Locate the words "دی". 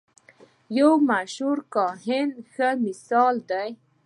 3.49-3.69